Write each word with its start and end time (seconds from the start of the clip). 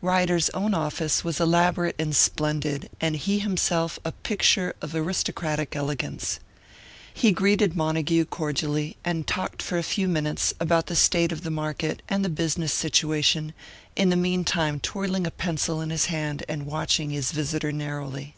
Ryder's 0.00 0.48
own 0.54 0.72
office 0.72 1.24
was 1.24 1.38
elaborate 1.38 1.94
and 1.98 2.16
splendid, 2.16 2.88
and 3.02 3.14
he 3.16 3.38
himself 3.40 3.98
a 4.02 4.12
picture 4.12 4.74
of 4.80 4.94
aristocratic 4.94 5.76
elegance. 5.76 6.40
He 7.12 7.32
greeted 7.32 7.76
Montague 7.76 8.24
cordially, 8.24 8.96
and 9.04 9.26
talked 9.26 9.60
for 9.60 9.76
a 9.76 9.82
few 9.82 10.08
minutes 10.08 10.54
about 10.58 10.86
the 10.86 10.96
state 10.96 11.32
of 11.32 11.42
the 11.42 11.50
market, 11.50 12.00
and 12.08 12.24
the 12.24 12.30
business 12.30 12.72
situation, 12.72 13.52
in 13.94 14.08
the 14.08 14.16
meantime 14.16 14.80
twirling 14.80 15.26
a 15.26 15.30
pencil 15.30 15.82
in 15.82 15.90
his 15.90 16.06
hand 16.06 16.44
and 16.48 16.64
watching 16.64 17.10
his 17.10 17.30
visitor 17.32 17.70
narrowly. 17.70 18.34